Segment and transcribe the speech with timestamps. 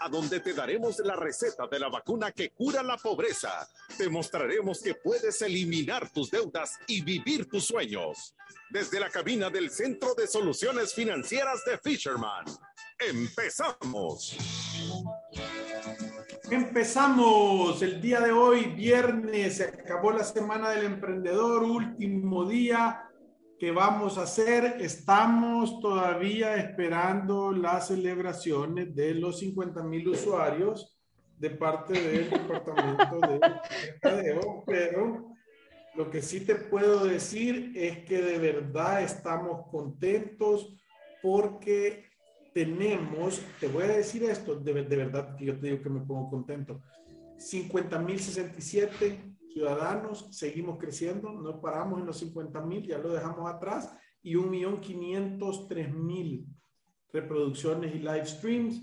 [0.00, 3.68] a donde te daremos la receta de la vacuna que cura la pobreza.
[3.96, 8.34] Te mostraremos que puedes eliminar tus deudas y vivir tus sueños.
[8.70, 12.44] Desde la cabina del Centro de Soluciones Financieras de Fisherman.
[12.98, 14.36] Empezamos.
[16.50, 23.10] Empezamos el día de hoy, viernes, se acabó la semana del emprendedor, último día
[23.58, 24.76] que vamos a hacer.
[24.80, 30.96] Estamos todavía esperando las celebraciones de los 50 mil usuarios
[31.38, 35.34] de parte del departamento de mercadeo, pero
[35.94, 40.74] lo que sí te puedo decir es que de verdad estamos contentos
[41.22, 42.04] porque
[42.52, 46.00] tenemos, te voy a decir esto, de, de verdad que yo te digo que me
[46.00, 46.80] pongo contento,
[47.36, 53.48] 50 mil 67 ciudadanos, seguimos creciendo, no paramos en los 50 mil, ya lo dejamos
[53.48, 56.44] atrás, y 1.503.000
[57.12, 58.82] reproducciones y live streams.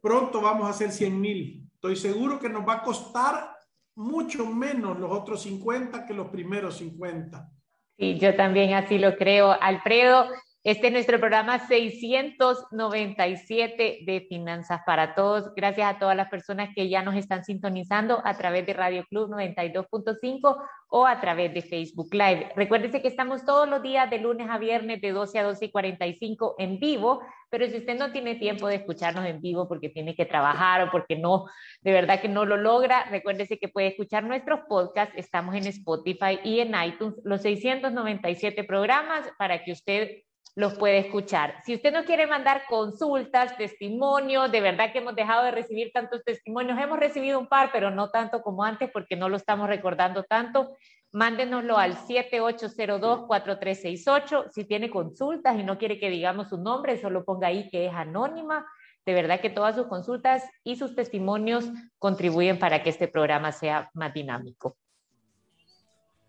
[0.00, 1.68] Pronto vamos a hacer 100 mil.
[1.74, 3.54] Estoy seguro que nos va a costar
[3.94, 7.50] mucho menos los otros 50 que los primeros 50.
[7.98, 9.52] Sí, yo también así lo creo.
[9.60, 10.24] Alfredo,
[10.64, 15.52] este es nuestro programa 697 de Finanzas para Todos.
[15.56, 19.28] Gracias a todas las personas que ya nos están sintonizando a través de Radio Club
[19.30, 22.52] 92.5 o a través de Facebook Live.
[22.54, 25.70] Recuérdese que estamos todos los días de lunes a viernes de 12 a 12 y
[25.72, 30.14] 45 en vivo, pero si usted no tiene tiempo de escucharnos en vivo porque tiene
[30.14, 31.46] que trabajar o porque no,
[31.80, 35.16] de verdad que no lo logra, recuérdese que puede escuchar nuestros podcasts.
[35.16, 40.22] Estamos en Spotify y en iTunes, los 697 programas para que usted
[40.54, 41.62] los puede escuchar.
[41.64, 46.22] Si usted no quiere mandar consultas, testimonios, de verdad que hemos dejado de recibir tantos
[46.24, 50.24] testimonios, hemos recibido un par, pero no tanto como antes porque no lo estamos recordando
[50.24, 50.76] tanto.
[51.10, 54.50] Mándenoslo al 7802-4368.
[54.50, 57.94] Si tiene consultas y no quiere que digamos su nombre, solo ponga ahí que es
[57.94, 58.66] anónima.
[59.04, 61.68] De verdad que todas sus consultas y sus testimonios
[61.98, 64.76] contribuyen para que este programa sea más dinámico.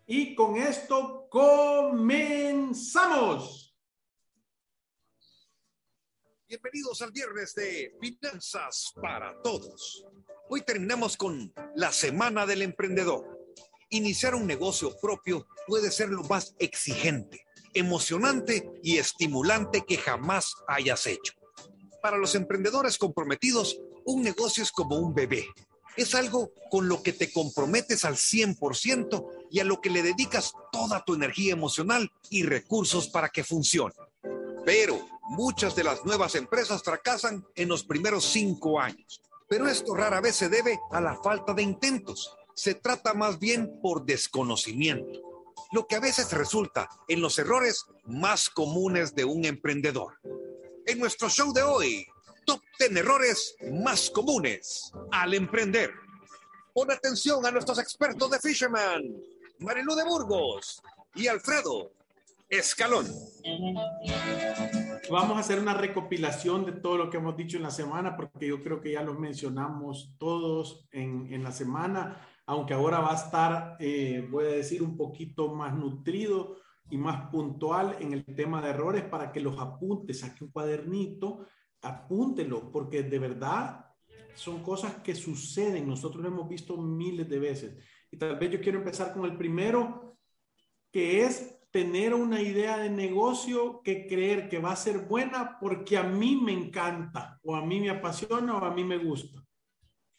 [0.06, 3.63] Y con esto comenzamos.
[6.54, 10.06] Bienvenidos al viernes de Finanzas para Todos.
[10.48, 13.26] Hoy terminamos con la Semana del Emprendedor.
[13.90, 21.08] Iniciar un negocio propio puede ser lo más exigente, emocionante y estimulante que jamás hayas
[21.08, 21.32] hecho.
[22.00, 25.48] Para los emprendedores comprometidos, un negocio es como un bebé.
[25.96, 30.52] Es algo con lo que te comprometes al 100% y a lo que le dedicas
[30.70, 33.94] toda tu energía emocional y recursos para que funcione.
[34.64, 39.20] Pero muchas de las nuevas empresas fracasan en los primeros cinco años.
[39.48, 42.34] Pero esto rara vez se debe a la falta de intentos.
[42.54, 45.20] Se trata más bien por desconocimiento,
[45.72, 50.18] lo que a veces resulta en los errores más comunes de un emprendedor.
[50.86, 52.06] En nuestro show de hoy,
[52.46, 55.90] top 10 errores más comunes al emprender.
[56.72, 59.02] Pon atención a nuestros expertos de Fisherman,
[59.58, 60.82] Marilu de Burgos
[61.14, 61.92] y Alfredo
[62.48, 63.06] Escalón.
[65.10, 68.48] Vamos a hacer una recopilación de todo lo que hemos dicho en la semana, porque
[68.48, 73.16] yo creo que ya los mencionamos todos en, en la semana, aunque ahora va a
[73.16, 76.56] estar, eh, voy a decir, un poquito más nutrido
[76.90, 81.46] y más puntual en el tema de errores para que los apuntes, saque un cuadernito,
[81.82, 83.86] apúntelo, porque de verdad
[84.34, 87.84] son cosas que suceden, nosotros lo hemos visto miles de veces.
[88.10, 90.16] Y tal vez yo quiero empezar con el primero,
[90.90, 95.96] que es tener una idea de negocio que creer que va a ser buena porque
[95.96, 99.44] a mí me encanta o a mí me apasiona o a mí me gusta.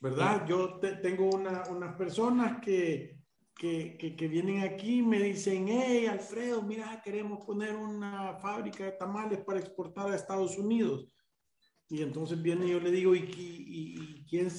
[0.02, 0.46] ¿Verdad?
[0.46, 3.22] Yo tengo unas personas que,
[3.56, 8.92] que, que, vienen aquí y me dicen, hey, Alfredo, mira, queremos poner una fábrica de
[8.92, 11.08] tamales para exportar a Estados Unidos.
[11.88, 14.50] Y entonces viene y yo le digo, ¿y, y, y quién,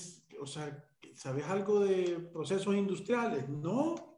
[0.41, 0.83] o sea,
[1.15, 3.47] sabes algo de procesos industriales?
[3.51, 4.16] No,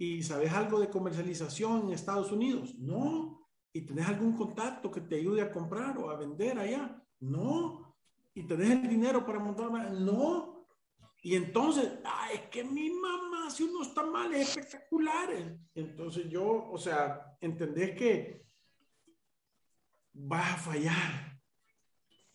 [0.00, 2.74] ¿Y sabes algo de comercialización en Estados Unidos?
[2.78, 3.46] No.
[3.70, 7.04] ¿Y tenés algún contacto que te ayude a comprar o a vender allá?
[7.18, 7.94] No.
[8.32, 9.92] ¿Y tenés el dinero para montar?
[9.92, 10.66] No.
[11.20, 15.60] Y entonces, ay, es que mi mamá hace unos tamales espectaculares.
[15.74, 18.46] Entonces yo, o sea, entendés que
[20.14, 21.42] vas a fallar.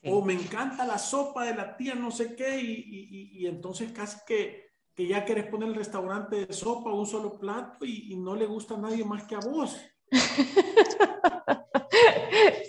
[0.03, 3.91] O me encanta la sopa de la tía no sé qué y, y, y entonces
[3.91, 4.64] casi que
[4.95, 8.45] que ya querés poner el restaurante de sopa, un solo plato y, y no le
[8.45, 9.77] gusta a nadie más que a vos.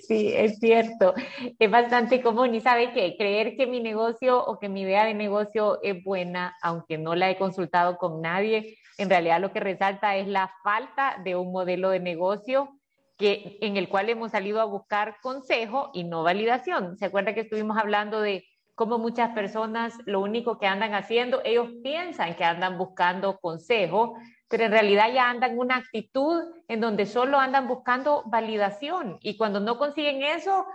[0.06, 1.14] Sí, es cierto.
[1.58, 5.14] Es bastante común y sabe que creer que mi negocio o que mi idea de
[5.14, 10.16] negocio es buena, aunque no la he consultado con nadie, en realidad lo que resalta
[10.16, 12.78] es la falta de un modelo de negocio
[13.18, 16.96] que, en el cual hemos salido a buscar consejo y no validación.
[16.98, 18.44] ¿Se acuerda que estuvimos hablando de
[18.76, 24.16] cómo muchas personas lo único que andan haciendo, ellos piensan que andan buscando consejo,
[24.48, 29.60] pero en realidad ya andan una actitud en donde solo andan buscando validación y cuando
[29.60, 30.66] no consiguen eso,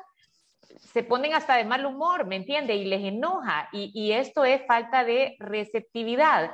[0.79, 2.75] se ponen hasta de mal humor, ¿me entiende?
[2.75, 6.51] Y les enoja y, esto es falta de receptividad.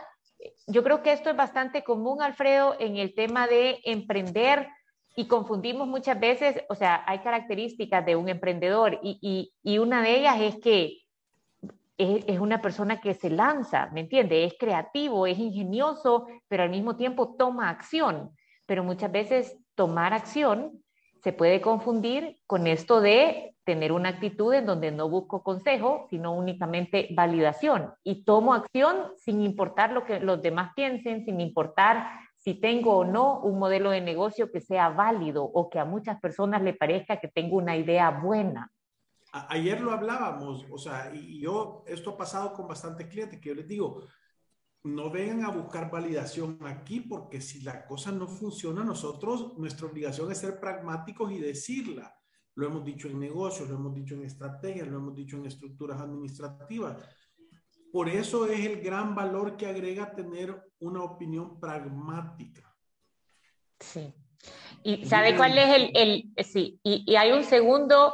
[0.68, 4.68] Yo creo que esto es bastante común, Alfredo, en el tema de emprender
[5.16, 10.42] y confundimos muchas veces, o sea, hay características de un emprendedor y una de ellas
[10.42, 11.07] es que
[11.98, 14.46] es, una persona que se lanza, ¿me entiende?
[14.46, 18.32] Es creativo, es ingenioso, pero al mismo tiempo toma acción.
[18.66, 20.84] Pero muchas veces tomar acción
[21.24, 26.34] se puede confundir con esto de tener una actitud en donde no busco consejo, sino
[26.34, 27.92] únicamente validación.
[28.04, 32.08] Y tomo acción sin importar lo que los demás piensen, sin importar
[32.38, 36.20] si tengo o no un modelo de negocio que sea válido o que a muchas
[36.22, 38.72] personas le parezca que tengo una idea buena.
[39.32, 43.56] Ayer lo hablábamos, o sea, y yo, esto ha pasado con bastantes clientes, que yo
[43.56, 44.02] les digo,
[44.84, 50.32] no vengan a buscar validación aquí, porque si la cosa no funciona, nosotros, nuestra obligación
[50.32, 52.16] es ser pragmáticos y decirla.
[52.56, 56.00] Lo hemos dicho en negocios, lo hemos dicho en estrategias, lo hemos dicho en estructuras
[56.00, 56.98] administrativas.
[57.92, 62.76] Por eso es el gran valor que agrega tener una opinión pragmática.
[63.80, 64.14] Sí.
[64.84, 68.14] ¿Y sabe cuál es el, el sí, y, y hay un segundo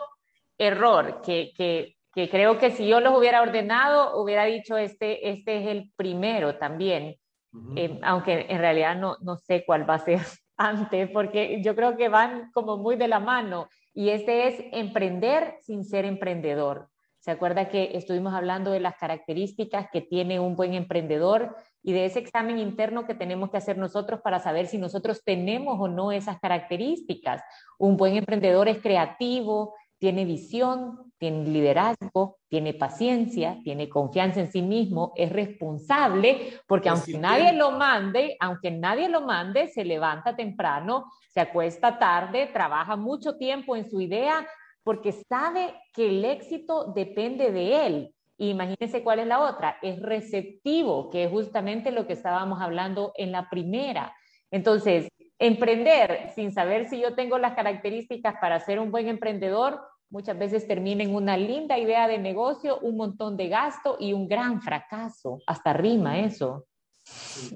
[0.58, 5.58] error que, que, que, creo que si yo los hubiera ordenado, hubiera dicho este, este
[5.58, 7.16] es el primero también,
[7.54, 7.80] uh -huh.
[7.80, 10.20] eh, aunque en realidad no, no sé cuál va a ser
[10.58, 15.56] antes, porque yo creo que van como muy de la mano, y este es emprender
[15.62, 16.90] sin ser emprendedor.
[17.24, 22.04] ¿Se acuerda que estuvimos hablando de las características que tiene un buen emprendedor y de
[22.04, 26.12] ese examen interno que tenemos que hacer nosotros para saber si nosotros tenemos o no
[26.12, 27.42] esas características?
[27.78, 29.74] Un buen emprendedor es creativo,
[30.04, 37.18] tiene visión, tiene liderazgo, tiene paciencia, tiene confianza en sí mismo, es responsable, porque aunque
[37.18, 43.38] nadie lo mande, aunque nadie lo mande, se levanta temprano, se acuesta tarde, trabaja mucho
[43.38, 44.46] tiempo en su idea,
[44.84, 48.16] porque sabe que el éxito depende de él.
[48.38, 53.32] Imagínense cuál es la otra, es receptivo, que es justamente lo que estábamos hablando en
[53.32, 54.14] la primera.
[54.52, 55.08] Entonces,
[55.40, 59.80] emprender sin saber si yo tengo las características para ser un buen emprendedor,
[60.14, 64.28] muchas veces termina en una linda idea de negocio, un montón de gasto y un
[64.28, 65.40] gran fracaso.
[65.48, 66.68] Hasta rima eso.
[67.04, 67.56] Sí.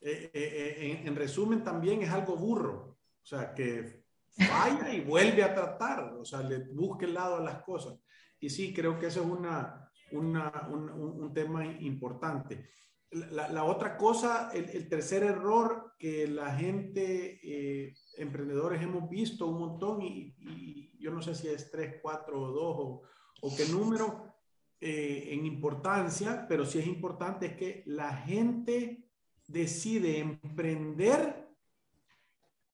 [0.00, 2.98] Eh, eh, eh, en, en, resumen, también es algo burro.
[3.22, 4.04] O sea, que
[4.36, 6.14] falla y vuelve a tratar.
[6.14, 7.98] O sea, le busque el lado a las cosas.
[8.40, 12.70] Y sí, creo que eso es una, una, un, un, tema importante.
[13.10, 19.58] La, la otra cosa, el, el, tercer error que la gente, emprendedores, hemos visto un
[19.60, 23.02] montón y, y yo no sé si es 3, 4 o 2
[23.42, 24.32] o, qué número
[24.80, 29.08] eh, en importancia, pero sí es importante es que la gente
[29.48, 31.48] decide emprender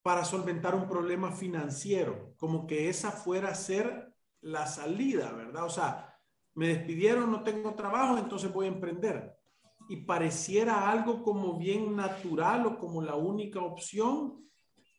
[0.02, 5.64] para solventar un problema financiero, como que esa fuera a ser la salida, ¿verdad?
[5.64, 6.18] O sea,
[6.54, 9.36] me despidieron, no tengo trabajo, entonces voy a emprender.
[9.88, 14.48] Y pareciera algo como bien natural o como la única opción,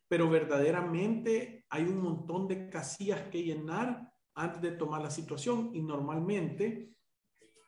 [0.09, 5.81] pero verdaderamente hay un montón de casillas que llenar antes de tomar la situación y
[5.81, 6.95] normalmente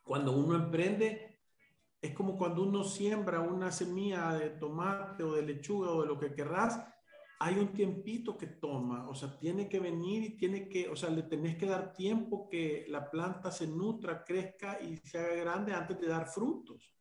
[0.04, 1.40] cuando uno emprende
[2.02, 6.18] es como cuando uno siembra una semilla de tomate o de lechuga o de lo
[6.18, 6.84] que querrás,
[7.40, 11.12] hay un tiempito que toma, o sea, tiene que venir y tiene que, o sea,
[11.12, 15.74] le tenés que dar tiempo que la planta se nutra, crezca y se haga grande
[15.74, 16.92] antes de dar frutos.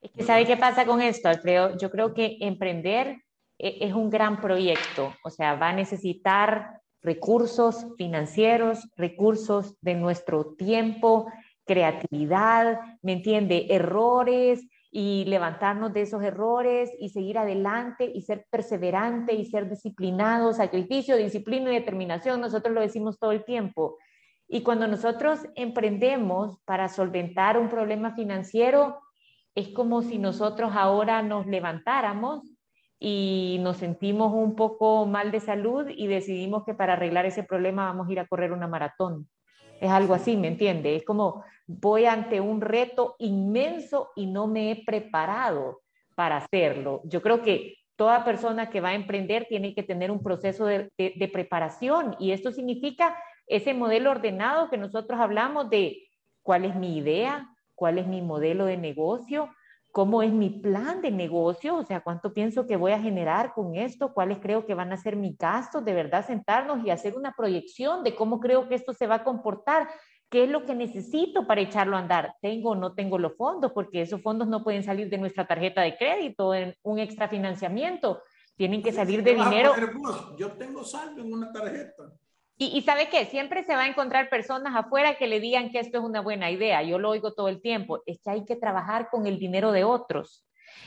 [0.00, 1.76] Es que ¿sabe qué pasa con esto, Alfredo?
[1.76, 3.24] Yo creo que emprender
[3.58, 11.26] es un gran proyecto, o sea, va a necesitar recursos financieros, recursos de nuestro tiempo,
[11.64, 13.66] creatividad, ¿me entiende?
[13.70, 20.52] Errores y levantarnos de esos errores y seguir adelante y ser perseverante y ser disciplinado,
[20.52, 23.98] sacrificio, disciplina y determinación, nosotros lo decimos todo el tiempo.
[24.48, 28.98] Y cuando nosotros emprendemos para solventar un problema financiero,
[29.54, 32.42] es como si nosotros ahora nos levantáramos
[32.98, 37.86] y nos sentimos un poco mal de salud y decidimos que para arreglar ese problema
[37.86, 39.28] vamos a ir a correr una maratón.
[39.80, 40.96] Es algo así, ¿me entiende?
[40.96, 45.82] Es como voy ante un reto inmenso y no me he preparado
[46.16, 47.00] para hacerlo.
[47.04, 50.90] Yo creo que toda persona que va a emprender tiene que tener un proceso de,
[50.96, 56.08] de preparación y esto significa ese modelo ordenado que nosotros hablamos de
[56.42, 59.50] cuál es mi idea, cuál es mi modelo de negocio,
[59.98, 63.74] cómo es mi plan de negocio, o sea, cuánto pienso que voy a generar con
[63.74, 67.34] esto, cuáles creo que van a ser mis gastos, de verdad sentarnos y hacer una
[67.36, 69.88] proyección de cómo creo que esto se va a comportar,
[70.30, 73.72] qué es lo que necesito para echarlo a andar, tengo o no tengo los fondos,
[73.72, 78.22] porque esos fondos no pueden salir de nuestra tarjeta de crédito, en un extra financiamiento,
[78.54, 79.72] tienen que salir de dinero.
[80.38, 82.04] Yo tengo saldo en una tarjeta.
[82.60, 85.98] Y, sabe qué, siempre se va a encontrar personas afuera que le digan que esto
[85.98, 86.82] es una buena idea.
[86.82, 88.02] Yo lo oigo todo el tiempo.
[88.04, 90.44] Es que hay que trabajar con el dinero de otros.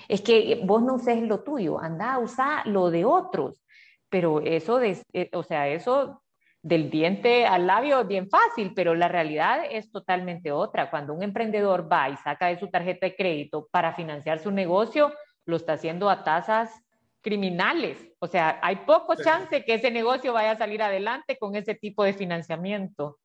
[0.09, 3.63] Es que vos no uses lo tuyo, anda a usar lo de otros.
[4.09, 6.21] Pero eso, eh, o sea, eso
[6.61, 10.89] del diente al labio es bien fácil, pero la realidad es totalmente otra.
[10.89, 15.13] Cuando un emprendedor va y saca de su tarjeta de crédito para financiar su negocio,
[15.45, 16.83] lo está haciendo a tasas
[17.21, 17.97] criminales.
[18.19, 22.03] O sea, hay poco chance que ese negocio vaya a salir adelante con ese tipo
[22.03, 23.19] de financiamiento.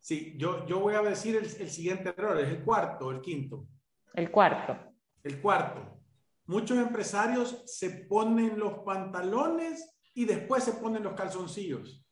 [0.00, 3.66] Sí, yo, yo voy a decir el, siguiente error, es el cuarto, el quinto.
[4.14, 4.76] El cuarto.
[5.22, 6.00] El cuarto.
[6.46, 12.04] Muchos empresarios se ponen los pantalones y después se ponen los calzoncillos.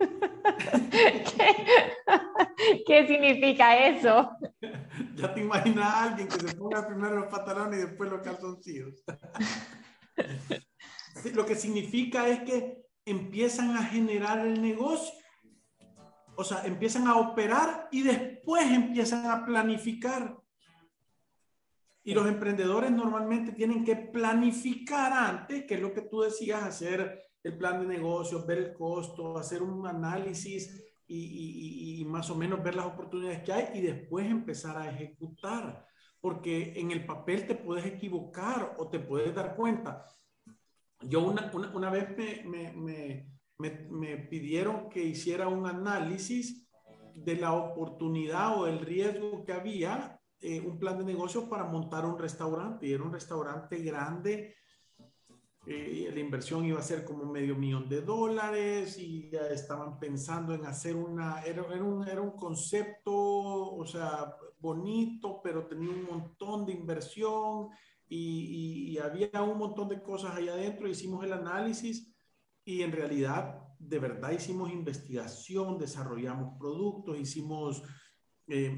[2.86, 4.30] ¿Qué, significa eso?
[5.16, 9.04] Ya te imaginas a alguien que se ponga primero los pantalones y después los calzoncillos.
[11.34, 15.14] Lo que significa es que empiezan a generar el negocio.
[16.36, 20.36] O sea, empiezan a operar y después empiezan a planificar.
[22.02, 27.22] Y los emprendedores normalmente tienen que planificar antes, que es lo que tú decías, hacer
[27.42, 32.62] el plan de negocio, ver el costo, hacer un análisis y, y, más o menos
[32.62, 35.86] ver las oportunidades que hay y después empezar a ejecutar
[36.24, 40.06] porque en el papel te puedes equivocar o te puedes dar cuenta.
[41.02, 43.28] Yo una, una, vez me, me,
[43.58, 46.66] me, me, pidieron que hiciera un análisis
[47.14, 52.06] de la oportunidad o el riesgo que había, eh, un plan de negocio para montar
[52.06, 52.86] un restaurante.
[52.86, 54.54] Y era un restaurante grande,
[55.66, 60.54] eh, la inversión iba a ser como medio millón de dólares y ya estaban pensando
[60.54, 66.04] en hacer una, era, era, un, era un concepto, o sea, bonito, pero tenía un
[66.04, 67.68] montón de inversión
[68.08, 70.88] y, había un montón de cosas ahí adentro.
[70.88, 72.14] Hicimos el análisis
[72.64, 77.82] y en realidad, de verdad, hicimos investigación, desarrollamos productos, hicimos
[78.46, 78.70] eh,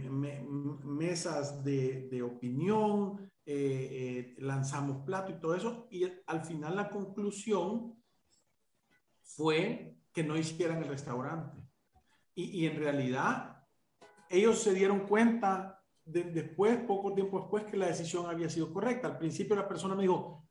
[0.85, 5.87] mesas de, opinión, eh, eh, lanzamos plato y todo eso.
[5.91, 7.95] Y al final la conclusión
[9.23, 11.63] fue que no hicieran el restaurante.
[12.35, 13.57] Y, y en realidad
[14.29, 15.76] ellos se dieron cuenta
[16.07, 19.09] después, poco tiempo después, que la decisión había sido correcta.
[19.09, 20.47] Al principio la persona me dijo,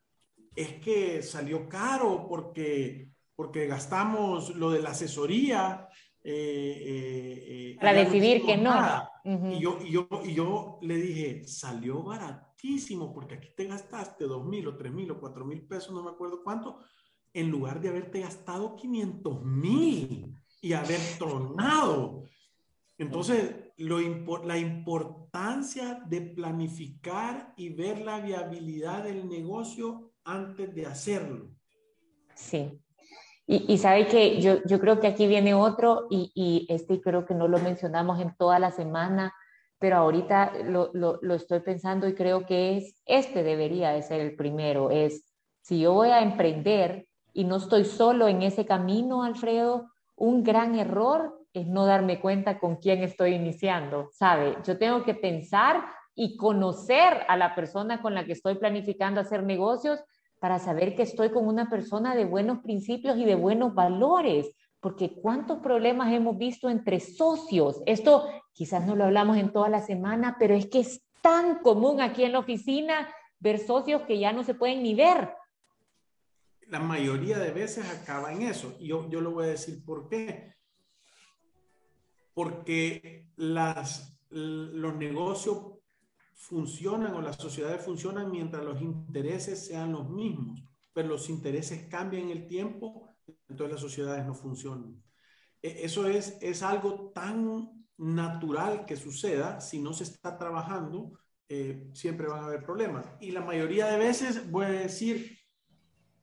[0.56, 5.88] es que salió caro porque, porque gastamos lo de la asesoría.
[6.24, 8.74] Eh, eh, eh Para decidir que no.
[9.24, 14.46] y, yo, y, yo, y yo le dije, salió baratísimo porque aquí te gastaste dos
[14.46, 16.80] mil o tres mil o cuatro mil pesos, no me acuerdo cuánto,
[17.34, 22.24] en lugar de haberte gastado 500 mil y haber tronado.
[22.98, 24.00] Entonces, lo,
[24.44, 25.25] la importancia
[26.08, 31.50] de planificar y ver la viabilidad del negocio antes de hacerlo.
[32.36, 32.80] Sí.
[33.46, 37.26] Y, y sabe que yo, yo, creo que aquí viene otro y, y, este creo
[37.26, 39.34] que no lo mencionamos en toda la semana,
[39.78, 44.22] pero ahorita lo, lo, lo estoy pensando y creo que es, este debería de ser
[44.22, 49.24] el primero, es si yo voy a emprender y no estoy solo en ese camino,
[49.24, 54.58] Alfredo, un gran error es no darme cuenta con quién estoy iniciando, ¿sabe?
[54.66, 55.86] Yo tengo que pensar
[56.16, 60.00] y conocer a la persona con la que estoy planificando hacer negocios
[60.40, 65.14] para saber que estoy con una persona de buenos principios y de buenos valores, porque
[65.22, 67.82] cuántos problemas hemos visto entre socios.
[67.86, 72.02] Esto quizás no lo hablamos en toda la semana, pero es que es tan común
[72.02, 73.10] aquí en la oficina
[73.40, 75.34] ver socios que ya no se pueden ni ver.
[76.68, 78.78] La mayoría de veces acaba en eso.
[78.80, 80.55] Yo, yo lo voy a decir por qué
[82.36, 85.80] porque las, los negocios
[86.34, 90.62] funcionan o las sociedades funcionan mientras los intereses sean los mismos,
[90.94, 93.16] pero los intereses cambian el tiempo,
[93.48, 95.02] entonces las sociedades no funcionan.
[95.62, 101.14] E, eso es, es algo tan natural que suceda, si no se está trabajando,
[101.48, 103.08] eh, siempre van a haber problemas.
[103.22, 105.40] Y la mayoría de veces, voy a decir,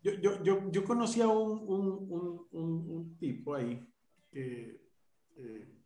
[0.02, 3.82] yo, yo, yo, yo conocí a un, un, un, un tipo ahí
[4.30, 4.78] que...
[5.36, 5.78] Eh,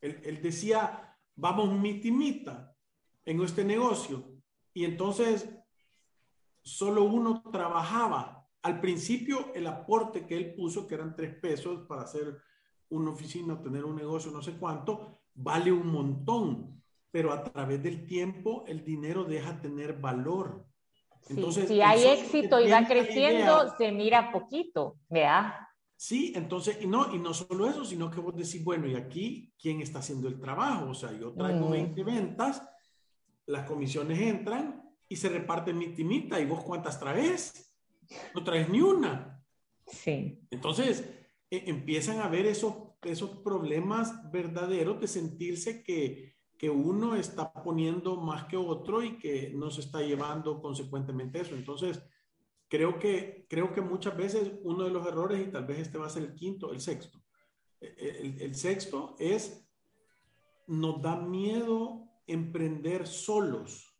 [0.00, 2.74] Él, decía, vamos mitimita
[3.24, 4.24] en este negocio.
[4.72, 5.48] Y entonces
[6.62, 8.46] solo uno trabajaba.
[8.62, 12.40] Al principio el aporte que él puso, que eran tres pesos para hacer
[12.88, 16.82] una oficina, tener un negocio, no sé cuánto, vale un montón.
[17.10, 20.66] Pero a través del tiempo el dinero deja tener valor.
[21.28, 25.54] Entonces, si hay éxito y va creciendo, se mira poquito, ¿verdad?
[25.96, 29.52] Sí, entonces, y no, y no solo eso, sino que vos decís, bueno, y aquí,
[29.58, 30.90] ¿quién está haciendo el trabajo?
[30.90, 32.06] O sea, yo traigo 20 mm.
[32.06, 32.62] ventas,
[33.46, 37.74] las comisiones entran y se reparten mi timita, ¿y vos cuántas traes?
[38.34, 39.42] No traes ni una.
[39.86, 40.38] Sí.
[40.50, 41.08] Entonces,
[41.50, 48.16] e, empiezan a ver esos, esos problemas verdaderos de sentirse que, que uno está poniendo
[48.16, 51.54] más que otro y que no se está llevando consecuentemente eso.
[51.54, 52.02] Entonces,
[52.68, 56.06] creo que, creo que muchas veces uno de los errores, y tal vez este va
[56.06, 57.22] a ser el quinto, el sexto,
[57.80, 59.66] e, e, el, el sexto es,
[60.66, 63.92] nos da miedo emprender solos.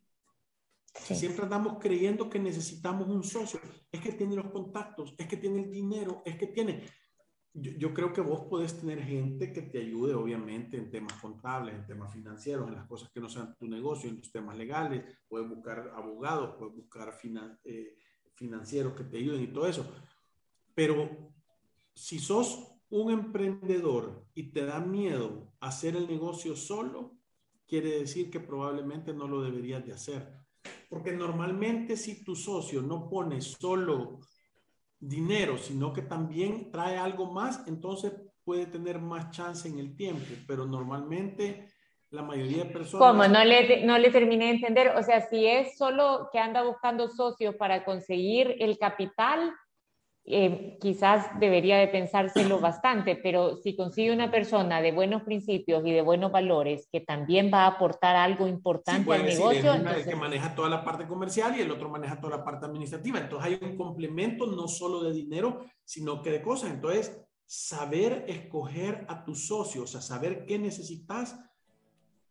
[0.93, 3.59] Siempre andamos creyendo que necesitamos un socio.
[3.91, 6.83] Es que tiene los contactos, es que tiene el dinero, es que tiene...
[7.53, 11.73] Yo, yo, creo que vos podés tener gente que te ayude, obviamente, en temas contables,
[11.73, 15.03] en temas financieros, en las cosas que no sean tu negocio, en los temas legales.
[15.27, 17.95] Puedes buscar abogados, puedes buscar finan, eh,
[18.37, 19.85] financieros que te ayuden y todo eso.
[20.73, 21.33] Pero
[21.93, 27.17] si sos un emprendedor y te da miedo hacer el negocio solo,
[27.67, 30.33] quiere decir que probablemente no lo deberías de hacer.
[30.89, 34.19] Porque normalmente si tu socio no pone solo
[34.99, 38.13] dinero, sino que también trae algo más, entonces
[38.43, 40.25] puede tener más chance en el tiempo.
[40.47, 41.67] Pero normalmente
[42.17, 43.07] la mayoría de personas...
[43.07, 43.27] ¿Cómo?
[43.27, 44.89] No le, no le terminé de entender.
[44.97, 49.53] O sea, si es solo que anda buscando socios para conseguir el capital,
[50.29, 55.91] eh, quizás debería de pensárselo bastante, pero si consigue una persona de buenos principios y
[55.93, 59.73] de buenos valores que también va a aportar algo importante al negocio.
[59.73, 63.19] el que maneja toda la parte comercial y el otro maneja toda la parte administrativa.
[63.19, 66.71] Entonces hay un complemento no solo de dinero, sino que de cosas.
[66.71, 71.39] Entonces, saber escoger a tus socios, o sea, saber qué necesitas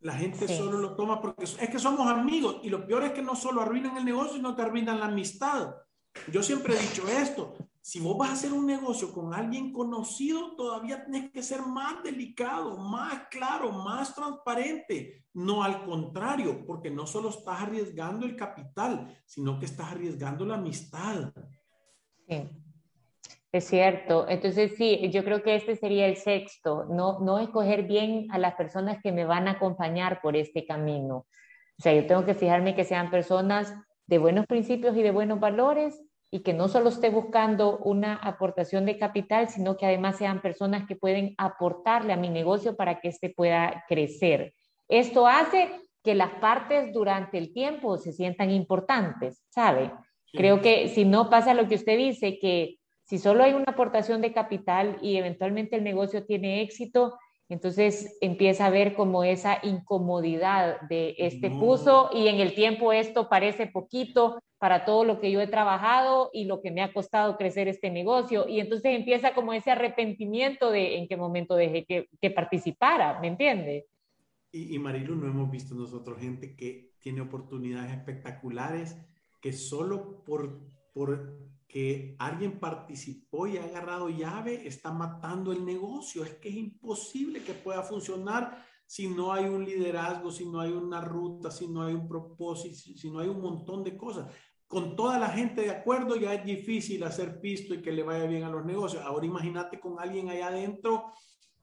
[0.07, 3.23] la gente solo lo toma porque es que somos amigos y lo peor es que
[3.23, 5.75] no solo arruinan el negocio, sino que arruinan la amistad.
[6.33, 10.55] Yo siempre he dicho esto, si vos vas a hacer un negocio con alguien conocido,
[10.55, 15.27] todavía tienes que ser más delicado, más claro, más transparente.
[15.35, 20.55] No al contrario, porque no solo estás arriesgando el capital, sino que estás arriesgando la
[20.55, 21.33] amistad.
[22.29, 22.49] Sí.
[23.52, 24.26] Es cierto.
[24.28, 28.54] Entonces, sí, yo creo que este sería el sexto, no, no escoger bien a las
[28.54, 31.26] personas que me van a acompañar por este camino.
[31.78, 33.74] O sea, yo tengo que fijarme que sean personas
[34.06, 38.85] de buenos principios y de buenos valores y que no solo esté buscando una aportación
[38.85, 43.09] de capital, sino que además sean personas que pueden aportarle a mi negocio para que
[43.09, 44.54] éste pueda crecer.
[44.88, 45.70] Esto hace
[46.02, 49.92] que las partes durante el tiempo se sientan importantes, ¿sabe?
[50.32, 52.76] Creo que si no pasa lo que usted dice, que
[53.07, 57.16] si solo hay una aportación de capital y eventualmente el negocio tiene éxito,
[57.49, 63.29] entonces empieza a ver como esa incomodidad de este puso y en el tiempo esto
[63.29, 67.37] parece poquito para todo lo que yo he trabajado y lo que me ha costado
[67.37, 68.49] crecer este negocio.
[68.49, 73.29] Y entonces empieza como ese arrepentimiento de en qué momento dejé que, que participara, ¿me
[73.29, 73.87] entiende?
[74.51, 78.97] Y, y Marilu, no hemos visto nosotros gente que tiene oportunidades espectaculares
[79.40, 80.59] que solo por,
[80.92, 81.38] por
[81.77, 86.25] que alguien participó y ha agarrado llave, está matando el negocio.
[86.25, 90.71] Es que es imposible que pueda funcionar si no hay un liderazgo, si no hay
[90.71, 94.27] una ruta, si no hay un propósito, si no hay un montón de cosas.
[94.67, 98.25] Con toda la gente de acuerdo ya es difícil hacer pisto y que le vaya
[98.25, 99.03] bien a los negocios.
[99.05, 101.12] Ahora imagínate con alguien allá adentro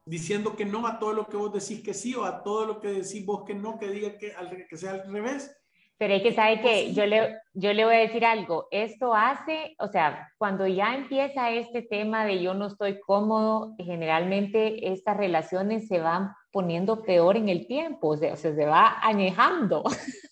[0.06, 2.80] diciendo que no a todo lo que vos decís que sí o a todo lo
[2.80, 4.32] que decís vos que no, que diga que,
[4.70, 5.50] que sea al revés.
[5.98, 9.76] Pero hay que saber que yo le, yo le voy a decir algo, esto hace,
[9.80, 15.88] o sea, cuando ya empieza este tema de yo no estoy cómodo, generalmente estas relaciones
[15.88, 19.84] se van poniendo peor en el tiempo, o sea, se va añejando.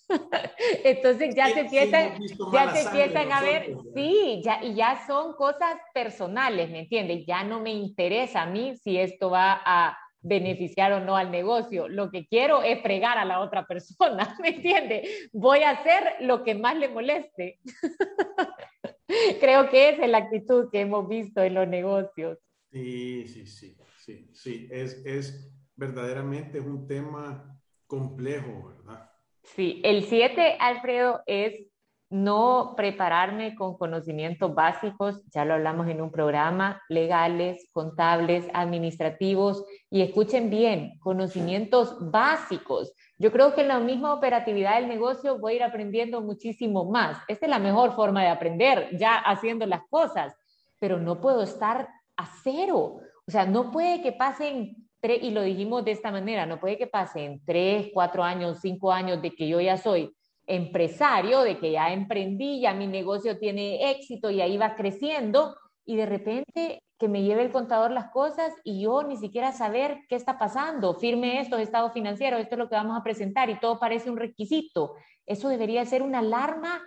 [0.84, 2.18] Entonces ya se empiezan,
[2.52, 7.24] ya se empiezan a ver, sí, ya, y ya son cosas personales, ¿me entiendes?
[7.26, 11.88] Ya no me interesa a mí si esto va a beneficiar o no al negocio.
[11.88, 15.08] Lo que quiero es fregar a la otra persona, ¿me entiende?
[15.32, 17.58] Voy a hacer lo que más le moleste.
[19.40, 22.38] Creo que esa es la actitud que hemos visto en los negocios.
[22.70, 24.68] Sí, sí, sí, sí, sí.
[24.70, 29.10] Es, es verdaderamente un tema complejo, ¿verdad?
[29.42, 31.71] Sí, el 7, Alfredo, es
[32.12, 40.02] no prepararme con conocimientos básicos, ya lo hablamos en un programa, legales, contables, administrativos, y
[40.02, 42.92] escuchen bien, conocimientos básicos.
[43.18, 47.16] Yo creo que en la misma operatividad del negocio voy a ir aprendiendo muchísimo más.
[47.28, 50.34] Esta es la mejor forma de aprender, ya haciendo las cosas,
[50.78, 52.98] pero no puedo estar a cero.
[53.26, 56.76] O sea, no puede que pasen tres, y lo dijimos de esta manera, no puede
[56.76, 60.14] que pasen tres, cuatro años, cinco años de que yo ya soy
[60.54, 65.96] empresario, de que ya emprendí, ya mi negocio tiene éxito y ahí va creciendo y
[65.96, 70.14] de repente que me lleve el contador las cosas y yo ni siquiera saber qué
[70.14, 73.80] está pasando, firme esto, estado financiero, esto es lo que vamos a presentar y todo
[73.80, 74.94] parece un requisito.
[75.26, 76.80] Eso debería ser una alarma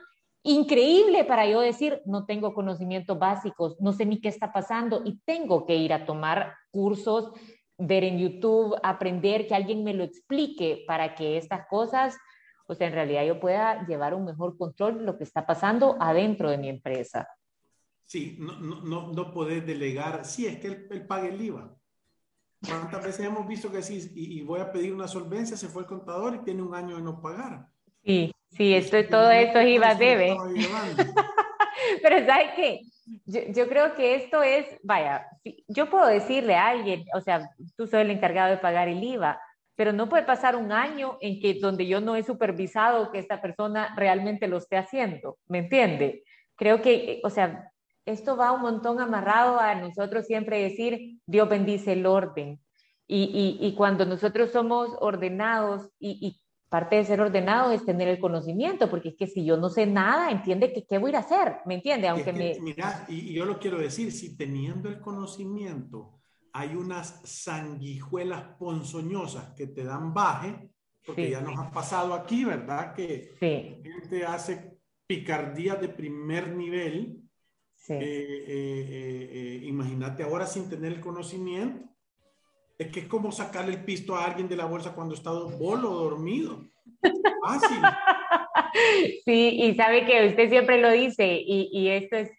[0.44, 5.20] increíble para yo decir, no tengo conocimientos básicos, no sé ni qué está pasando y
[5.26, 7.32] tengo que ir a tomar cursos,
[7.78, 12.16] ver en YouTube, aprender, que alguien me lo explique para que estas cosas
[12.68, 15.98] o sea, en realidad yo pueda llevar un mejor control de lo que está pasando
[16.00, 17.28] adentro de mi empresa.
[18.06, 21.76] Sí, no, no, no poder delegar, sí, es que él, pague el IVA.
[22.68, 25.88] ¿Cuántas veces hemos visto que sí, y, voy a pedir una solvencia, se fue el
[25.88, 27.68] contador y tiene un año de no pagar?
[28.04, 30.36] Sí, sí, esto, todo esto es IVA debe.
[32.02, 32.82] Pero ¿sabes qué?
[33.26, 35.28] Yo, yo, creo que esto es, vaya,
[35.68, 39.40] yo puedo decirle a alguien, o sea, tú soy el encargado de pagar el IVA,
[39.76, 43.42] pero no puede pasar un año en que donde yo no he supervisado que esta
[43.42, 46.24] persona realmente lo esté haciendo, ¿me entiende?
[46.56, 47.72] Creo que, o sea,
[48.06, 52.60] esto va un montón amarrado a nosotros siempre decir, Dios bendice el orden.
[53.08, 58.90] Y, y, cuando nosotros somos ordenados y, parte de ser ordenado es tener el conocimiento,
[58.90, 61.76] porque es que si yo no sé nada, entiende que qué voy a hacer, ¿me
[61.76, 62.08] entiende?
[62.08, 62.58] Aunque me...
[62.60, 66.15] Mira, y yo lo quiero decir, si teniendo el conocimiento
[66.58, 70.70] hay unas sanguijuelas ponzoñosas que te dan baje,
[71.06, 72.94] porque ya nos ha pasado aquí, ¿verdad?
[72.94, 73.82] Que sí.
[73.84, 77.22] gente hace picardía de primer nivel.
[77.76, 77.94] Sí.
[77.94, 81.90] Eh, eh, eh, imagínate ahora sin tener el conocimiento.
[82.78, 85.90] Es que es como sacarle el pisto a alguien de la bolsa cuando está bolo
[85.90, 86.66] dormido.
[87.44, 87.78] Fácil.
[89.24, 92.30] Sí, y sabe que usted siempre lo dice, y, y esto es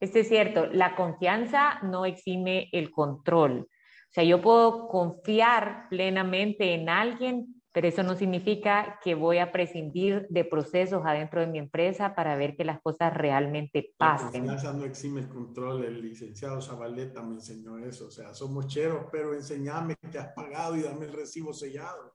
[0.00, 3.68] esto es cierto, la confianza no exime el control.
[3.68, 9.52] O sea, yo puedo confiar plenamente en alguien, pero eso no significa que voy a
[9.52, 14.46] prescindir de procesos adentro de mi empresa para ver que las cosas realmente pasen.
[14.46, 15.84] La confianza no exime el control.
[15.84, 18.08] El licenciado Zabaleta me enseñó eso.
[18.08, 22.14] O sea, somos cheros, pero enseñame que has pagado y dame el recibo sellado.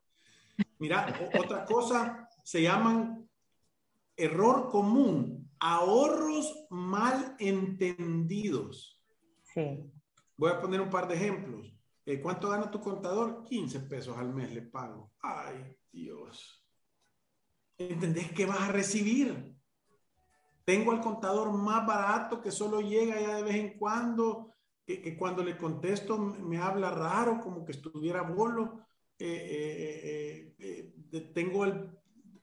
[0.79, 3.25] Mira, otra cosa, se llaman
[4.17, 9.01] error común ahorros mal entendidos.
[9.43, 9.91] Sí.
[10.37, 11.73] Voy a poner un par de ejemplos.
[12.05, 13.43] Eh, ¿Cuánto gana tu contador?
[13.43, 15.11] 15 pesos al mes le pago.
[15.21, 16.63] Ay, Dios.
[17.77, 19.55] ¿Entendés que vas a recibir?
[20.63, 24.51] Tengo al contador más barato que solo llega ya de vez en cuando,
[24.85, 28.81] que, cuando le contesto me habla raro, como que estuviera bolo.
[29.17, 30.93] Eh, eh,
[31.33, 31.91] tengo el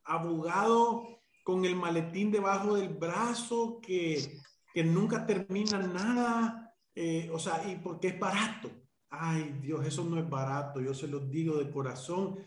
[0.05, 4.41] abogado con el maletín debajo del brazo, que,
[4.73, 8.71] que nunca termina nada, eh, o sea, y porque es barato.
[9.11, 12.39] Ay, Dios, eso no es barato, yo se los digo de corazón.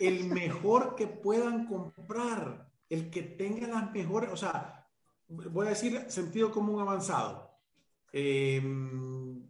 [0.00, 4.86] El mejor que puedan comprar, el que tenga las mejores, o sea,
[5.28, 7.50] voy a decir sentido común avanzado.
[8.12, 9.46] Em,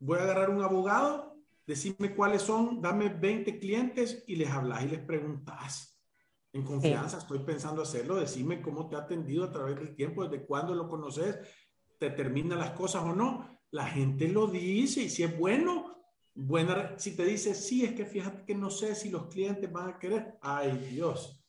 [0.00, 1.36] voy a agarrar un abogado,
[1.66, 5.97] decime cuáles son, dame 20 clientes y les hablas y les preguntas
[6.52, 10.44] en confianza, estoy pensando hacerlo, decime cómo te ha atendido a través del tiempo, desde
[10.44, 11.38] cuándo lo conoces,
[11.98, 13.58] te termina las cosas o no.
[13.70, 15.98] La gente lo dice y si es bueno,
[16.34, 19.90] buena, si te dice, sí, es que fíjate que no sé si los clientes van
[19.90, 21.44] a querer, ay Dios,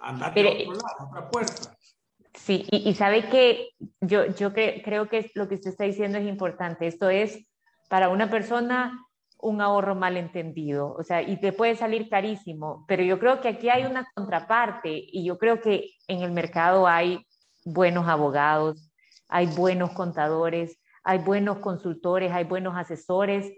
[0.00, 1.76] andate a otro lado, otra puerta.
[2.34, 3.70] Sí, y, sabe que
[4.00, 6.86] yo, yo creo que lo que usted está diciendo es importante.
[6.86, 7.46] Esto es
[7.88, 9.07] para una persona
[9.40, 13.68] un ahorro malentendido, o sea, y te puede salir carísimo, pero yo creo que aquí
[13.68, 17.24] hay una contraparte y yo creo que en el mercado hay
[17.64, 18.90] buenos abogados,
[19.28, 23.52] hay buenos contadores, hay buenos consultores, hay buenos asesores,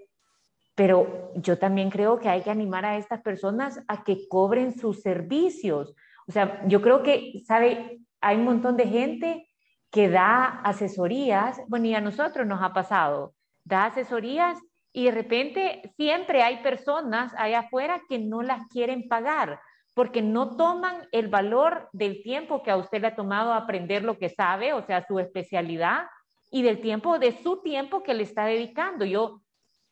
[0.74, 5.00] pero yo también creo que hay que animar a estas personas a que cobren sus
[5.00, 5.94] servicios.
[6.28, 8.00] O sea, yo creo que, ¿sabe?
[8.20, 9.48] Hay un montón de gente
[9.90, 14.58] que da asesorías, bueno, y a nosotros nos ha pasado, da asesorías
[14.92, 19.60] y de repente siempre hay personas allá afuera que no las quieren pagar
[19.94, 24.18] porque no toman el valor del tiempo que a usted le ha tomado aprender lo
[24.18, 26.06] que sabe, o sea, su especialidad,
[26.50, 29.04] y del tiempo, de su tiempo que le está dedicando.
[29.04, 29.42] Yo,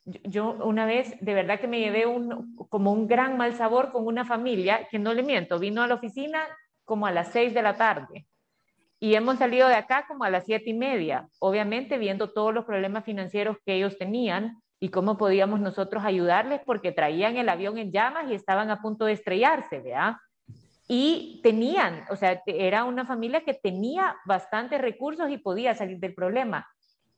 [0.04, 4.06] yo una vez, de verdad que me llevé un, como un gran mal sabor con
[4.06, 6.42] una familia, que no le miento, vino a la oficina
[6.84, 8.26] como a las seis de la tarde.
[9.00, 12.64] Y hemos salido de acá como a las siete y media, obviamente viendo todos los
[12.64, 17.93] problemas financieros que ellos tenían y cómo podíamos nosotros ayudarles porque traían el avión en
[17.93, 20.21] llamas y estaban a punto de estrellarse, ¿vea?
[20.87, 26.14] Y tenían, o sea, era una familia que tenía bastantes recursos y podía salir del
[26.14, 26.67] problema.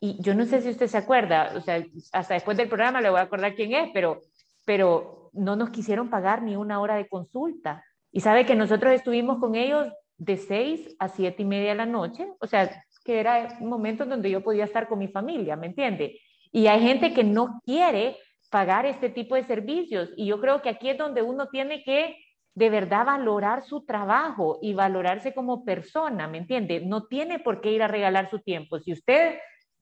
[0.00, 3.10] Y yo no sé si usted se acuerda, o sea, hasta después del programa le
[3.10, 4.22] voy a acordar quién es, pero,
[4.64, 7.84] pero no nos quisieron pagar ni una hora de consulta.
[8.10, 11.86] Y sabe que nosotros estuvimos con ellos de seis a siete y media de la
[11.86, 15.66] noche, o sea, que era un momento donde yo podía estar con mi familia, ¿me
[15.66, 16.18] entiende?
[16.52, 18.16] Y hay gente que no quiere
[18.50, 22.16] pagar este tipo de servicios y yo creo que aquí es donde uno tiene que
[22.54, 26.80] de verdad valorar su trabajo y valorarse como persona, ¿me entiende?
[26.80, 28.80] No tiene por qué ir a regalar su tiempo.
[28.80, 29.38] Si usted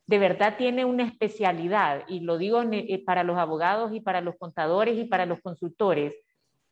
[0.06, 4.36] de verdad tiene una especialidad, y lo digo eh, para los abogados y para los
[4.38, 6.14] contadores y para los consultores,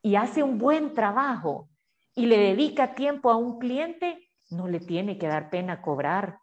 [0.02, 1.68] y hace un buen trabajo
[2.14, 6.38] y le dedica tiempo a un cliente, no le tiene que dar pena cobrar.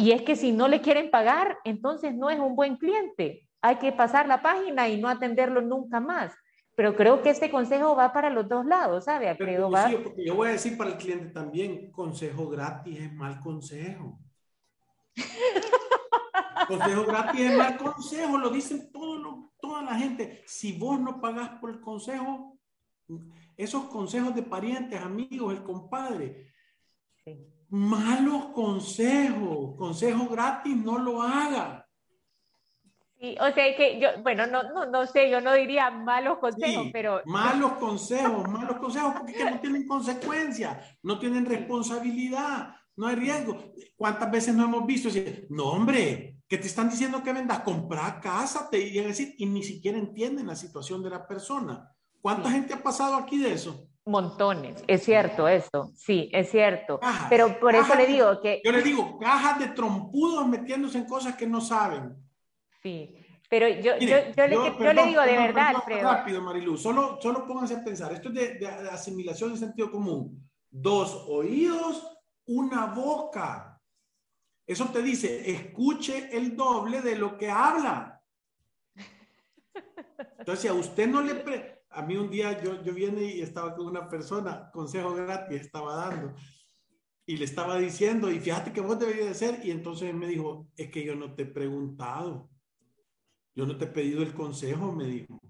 [0.00, 3.46] Y es que si no le quieren pagar, entonces no es un buen cliente.
[3.60, 6.32] Hay que pasar la página y no atenderlo nunca más.
[6.74, 9.34] Pero creo que este consejo va para los dos lados, ¿sabe?
[9.36, 9.70] Pero,
[10.16, 14.18] yo voy a decir para el cliente también, consejo gratis es mal consejo.
[16.68, 20.42] consejo gratis es mal consejo, lo dicen todo toda la gente.
[20.46, 22.58] Si vos no pagás por el consejo,
[23.54, 26.46] esos consejos de parientes, amigos, el compadre,
[27.70, 31.86] malos consejos, consejo gratis, no lo haga.
[33.20, 36.86] Sí, o sea que yo, bueno, no, no, no sé, yo no diría malos consejos,
[36.92, 37.20] pero...
[37.26, 43.72] Malos consejos, malos consejos, porque no tienen consecuencias, no tienen responsabilidad, no hay riesgo.
[43.94, 45.10] ¿Cuántas veces no hemos visto?
[45.50, 49.62] No, hombre, que te están diciendo que vendas, comprar casa, te y decir, y ni
[49.62, 51.94] siquiera entienden la situación de la persona.
[52.22, 53.89] ¿Cuánta gente ha pasado aquí de eso?
[54.06, 56.98] Montones, es cierto eso, sí, es cierto.
[57.28, 58.62] Pero por eso le digo que...
[58.64, 62.16] Yo le digo, cajas de trompudos metiéndose en cosas que no saben.
[62.82, 63.14] Sí,
[63.48, 66.10] pero yo, yo, yo, le, digo de verdad, Alfredo.
[66.10, 70.48] Rápido, Marilu, solo, solo pónganse a pensar, esto es de, de asimilación de sentido común.
[70.70, 73.80] Dos oídos, una boca.
[74.66, 78.22] Eso te dice, escuche el doble de lo que habla.
[80.38, 81.34] Entonces, si a usted no le...
[81.34, 85.60] Pre a mí un día yo, yo vine y estaba con una persona, consejo gratis
[85.60, 86.34] estaba dando,
[87.26, 90.68] y le estaba diciendo, y fíjate que vos deberías de ser, y entonces me dijo,
[90.76, 92.50] es que yo no te he preguntado,
[93.54, 95.40] yo no te he pedido el consejo, me dijo.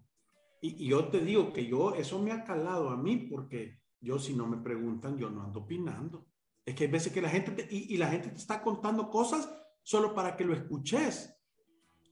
[0.62, 4.34] Y, yo te digo que yo, eso me ha calado a mí, porque yo si
[4.34, 6.26] no me preguntan, yo no ando opinando.
[6.64, 9.50] Es que hay veces que la gente, y, y la gente te está contando cosas
[9.82, 11.34] solo para que lo escuches.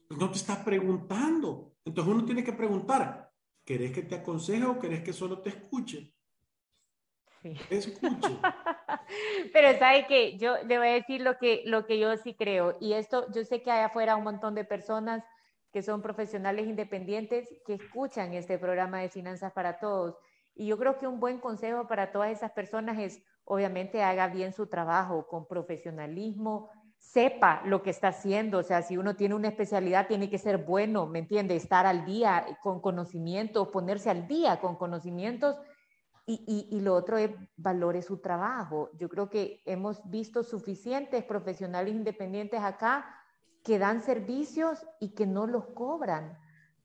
[0.09, 1.75] No te está preguntando.
[1.85, 3.28] Entonces uno tiene que preguntar,
[3.69, 6.11] ¿Querés que te aconseje o querés que solo te escuche?
[7.43, 7.55] Sí.
[7.69, 8.39] Escuche.
[9.53, 12.77] Pero sabe que yo le voy a decir lo que, lo que yo sí creo.
[12.81, 15.23] Y esto, yo sé que hay afuera un montón de personas
[15.71, 20.17] que son profesionales independientes que escuchan este programa de Finanzas para Todos.
[20.55, 24.51] Y yo creo que un buen consejo para todas esas personas es, obviamente, haga bien
[24.51, 28.59] su trabajo con profesionalismo, sepa lo que está haciendo.
[28.59, 31.55] O sea, si uno tiene una especialidad, tiene que ser bueno, ¿me entiende?
[31.55, 35.57] Estar al día con conocimientos, ponerse al día con conocimientos.
[36.27, 38.91] Y, y, lo otro es valore su trabajo.
[38.99, 43.15] Yo creo que hemos visto suficientes profesionales independientes acá
[43.63, 46.37] que dan servicios y que no los cobran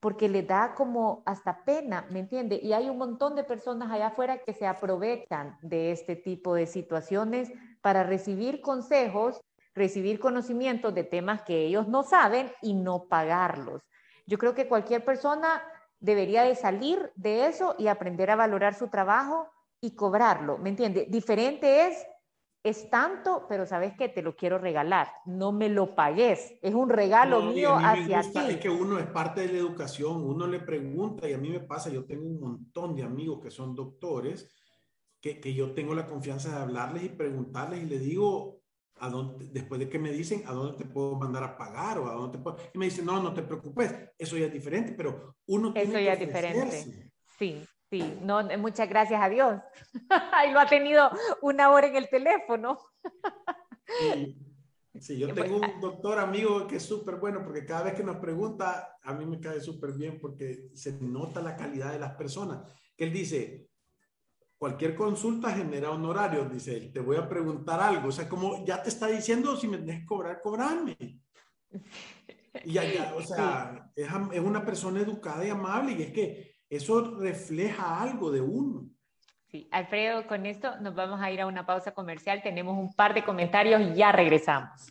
[0.05, 2.61] porque le da como hasta pena, ¿me entiende?
[2.63, 6.67] Y hay un montón de personas allá afuera que se aprovechan de este tipo de
[6.67, 7.51] situaciones
[7.81, 9.41] para recibir consejos
[9.75, 13.83] recibir conocimientos de temas que ellos no saben y no pagarlos.
[14.27, 15.63] Yo creo que cualquier persona
[15.99, 19.49] debería de salir de eso y aprender a valorar su trabajo
[19.81, 21.07] y cobrarlo, ¿me entiende?
[21.11, 22.07] Diferente es,
[22.63, 26.89] es tanto, pero sabes que te lo quiero regalar, no me lo pagues, es un
[26.89, 28.39] regalo mío hacia ti.
[28.49, 31.61] Es que uno es parte de la educación, uno le pregunta y a mí me
[31.61, 34.51] pasa, yo tengo un montón de amigos que son doctores,
[35.21, 38.64] que, que yo tengo la confianza de hablarles y preguntarles y les digo,
[39.05, 42.09] ¿a dónde, después de que me dicen a dónde te puedo mandar a pagar o
[42.09, 44.95] a dónde te puedo, y me dicen, no, no te preocupes, eso ya es diferente,
[44.97, 47.13] pero uno tiene Eso ya es diferente.
[47.39, 49.61] Sí, sí, no, muchas gracias a Dios.
[50.33, 51.11] Ahí lo ha tenido
[51.43, 52.79] una hora en el teléfono.
[54.99, 58.17] sí, yo tengo un doctor amigo que es súper bueno porque cada vez que nos
[58.17, 62.63] pregunta, a mí me cae súper bien porque se nota la calidad de las personas.
[62.97, 63.69] Que él dice,
[64.65, 66.91] cualquier consulta genera honorarios, dice él.
[66.91, 68.09] Te voy a preguntar algo.
[68.09, 70.97] O sea, como ya te está diciendo, si me tienes que cobrar, cobrarme.
[72.65, 74.09] Y ya, o sea, es,
[74.41, 78.89] una persona educada y amable y es que eso refleja algo de uno.
[79.51, 82.41] Sí, Alfredo, con esto nos vamos a ir a una pausa comercial.
[82.43, 84.91] Tenemos un par de comentarios y ya regresamos.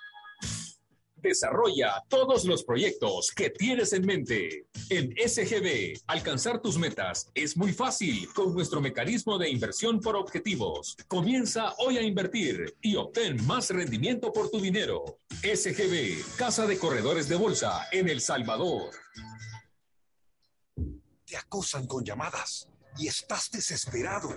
[1.21, 4.65] Desarrolla todos los proyectos que tienes en mente.
[4.89, 10.97] En SGB, alcanzar tus metas es muy fácil con nuestro mecanismo de inversión por objetivos.
[11.07, 15.19] Comienza hoy a invertir y obtén más rendimiento por tu dinero.
[15.43, 18.89] SGB, Casa de Corredores de Bolsa en El Salvador.
[21.23, 24.33] Te acosan con llamadas y estás desesperado.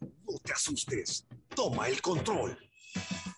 [0.00, 1.24] No te asustes.
[1.54, 2.58] Toma el control.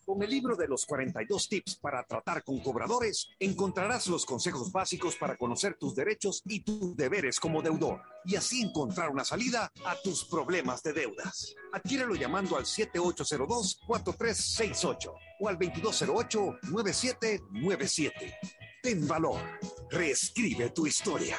[0.08, 5.16] Con el libro de los 42 tips para tratar con cobradores, encontrarás los consejos básicos
[5.16, 9.96] para conocer tus derechos y tus deberes como deudor y así encontrar una salida a
[10.02, 11.54] tus problemas de deudas.
[11.74, 18.34] Adquiérelo llamando al 7802-4368 o al 2208-9797.
[18.82, 19.42] Ten valor.
[19.90, 21.38] Reescribe tu historia.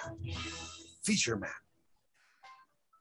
[1.01, 1.49] Fisherman.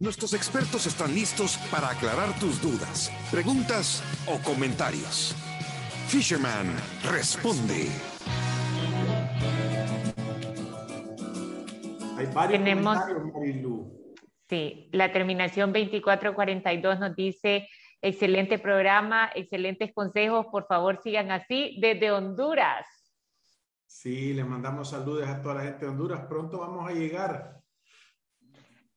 [0.00, 5.36] Nuestros expertos están listos para aclarar tus dudas, preguntas o comentarios.
[6.08, 6.66] Fisherman
[7.10, 7.88] responde.
[12.16, 14.14] Hay varios Tenemos- comentarios, Marilu.
[14.48, 17.68] Sí, la terminación 2442 nos dice,
[18.02, 22.86] excelente programa, excelentes consejos, por favor sigan así desde Honduras.
[23.86, 26.26] Sí, le mandamos saludos a toda la gente de Honduras.
[26.28, 27.60] Pronto vamos a llegar.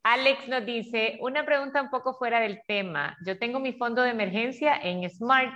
[0.09, 3.17] Alex nos dice, una pregunta un poco fuera del tema.
[3.25, 5.53] Yo tengo mi fondo de emergencia en Smart.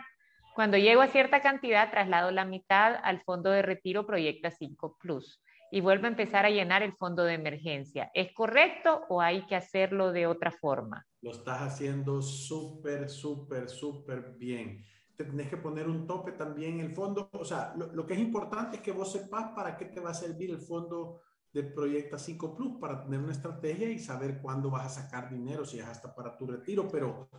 [0.55, 5.41] Cuando llego a cierta cantidad, traslado la mitad al fondo de retiro Proyecta 5 Plus
[5.71, 8.11] y vuelvo a empezar a llenar el fondo de emergencia.
[8.13, 11.07] ¿Es correcto o hay que hacerlo de otra forma?
[11.21, 14.83] Lo estás haciendo súper, súper, súper bien.
[15.15, 17.29] Te tenés que poner un tope también en el fondo.
[17.31, 20.09] O sea, lo, lo que es importante es que vos sepas para qué te va
[20.09, 21.21] a servir el fondo
[21.53, 25.65] de Proyecta 5 Plus, para tener una estrategia y saber cuándo vas a sacar dinero,
[25.65, 26.87] si es hasta para tu retiro.
[26.89, 27.29] Pero,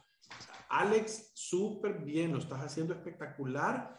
[0.68, 3.98] Alex, súper bien, lo estás haciendo espectacular.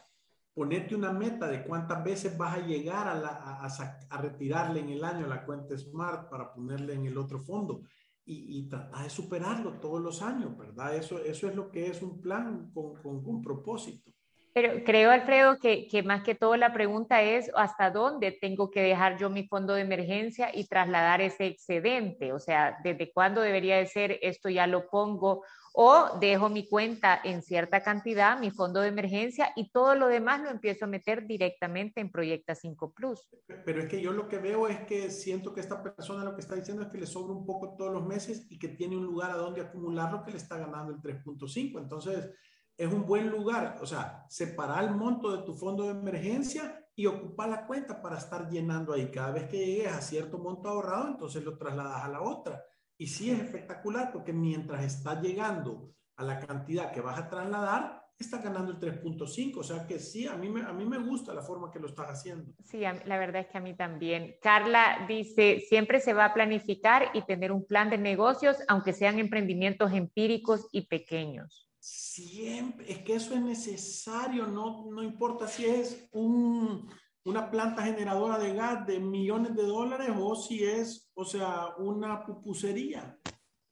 [0.54, 4.82] Ponete una meta de cuántas veces vas a llegar a, la- a- a a retirarle
[4.82, 7.82] en el año la cuenta Smart para ponerle en el otro fondo
[8.26, 10.96] y, y trata de superarlo todos los años, ¿verdad?
[10.96, 14.13] Eso, eso es lo que es un plan con, con, con propósito.
[14.54, 19.18] Pero creo, Alfredo, que, más que todo la pregunta es hasta dónde tengo que dejar
[19.18, 22.34] yo mi fondo de emergencia y trasladar ese excedente.
[22.34, 25.44] O sea, ¿desde cuándo debería de ser esto ya lo pongo?
[25.76, 30.40] O dejo mi cuenta en cierta cantidad, mi fondo de emergencia, y todo lo demás
[30.44, 33.28] lo empiezo a meter directamente en Proyecta 5 Plus.
[33.66, 36.42] Pero es que yo lo que veo es que siento que esta persona lo que
[36.42, 39.06] está diciendo es que le sobra un poco todos los meses y que tiene un
[39.06, 41.80] lugar a donde acumular lo que le está ganando el 3.5.
[41.80, 42.30] Entonces,
[42.78, 43.78] es un buen lugar.
[43.82, 48.18] O sea, separar el monto de tu fondo de emergencia y ocupar la cuenta para
[48.18, 49.10] estar llenando ahí.
[49.12, 52.64] Cada vez que llegues a cierto monto ahorrado, entonces lo trasladas a la otra.
[52.98, 58.04] Y sí es espectacular porque mientras estás llegando a la cantidad que vas a trasladar,
[58.18, 59.58] estás ganando el 3.5.
[59.58, 61.88] O sea que sí, a mí, me, a mí me gusta la forma que lo
[61.88, 62.54] estás haciendo.
[62.64, 64.36] Sí, la verdad es que a mí también.
[64.42, 69.20] Carla dice, siempre se va a planificar y tener un plan de negocios, aunque sean
[69.20, 71.73] emprendimientos empíricos y pequeños.
[71.86, 76.90] Siempre, es que eso es necesario, no, no importa si es un,
[77.26, 82.26] una planta generadora de gas de millones de dólares o si es, o sea, una
[82.26, 83.20] pupusería.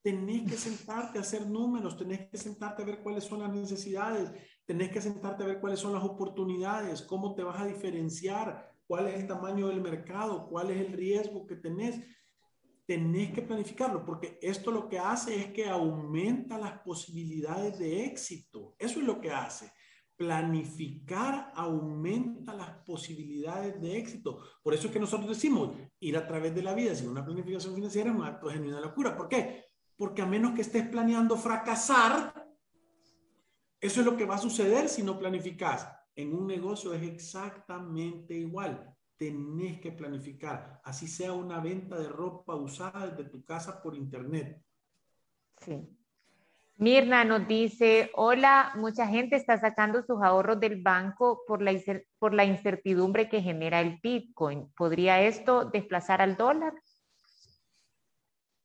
[0.04, 4.30] Tenés que sentarte a hacer números, tenés que sentarte a ver cuáles son las necesidades,
[4.66, 9.08] tenés que sentarte a ver cuáles son las oportunidades, cómo te vas a diferenciar, cuál
[9.08, 12.02] es el tamaño del mercado, cuál es el riesgo que tenés
[12.92, 18.76] tenés que planificarlo, porque esto lo que hace es que aumenta las posibilidades de éxito.
[18.78, 19.72] Eso es lo que hace.
[20.18, 24.40] Planificar aumenta las posibilidades de éxito.
[24.62, 27.74] Por eso es que nosotros decimos, ir a través de la vida sin una planificación
[27.74, 29.16] financiera es un acto de genuina locura.
[29.16, 29.64] ¿Por qué?
[29.96, 32.46] Porque a menos que estés planeando fracasar,
[33.80, 35.88] eso es lo que va a suceder si no planificas.
[36.14, 42.56] En un negocio es exactamente igual tenés que planificar, así sea una venta de ropa
[42.56, 44.60] usada desde tu casa por internet.
[45.60, 45.88] Sí.
[46.78, 51.72] Mirna nos dice, hola, mucha gente está sacando sus ahorros del banco por la,
[52.18, 54.74] por la incertidumbre que genera el Bitcoin.
[54.76, 56.74] ¿Podría esto desplazar al dólar?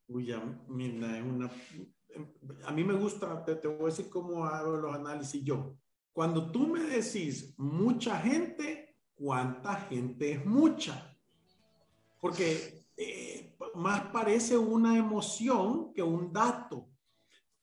[0.07, 1.51] Uy, ya, Mirna, es una...
[2.65, 5.77] A mí me gusta, te, te voy a decir cómo hago los análisis yo.
[6.15, 8.86] Cuando tú me decís mucha gente,
[9.17, 11.17] ¿cuánta gente es mucha?
[12.21, 16.89] Porque eh, más parece una emoción que un dato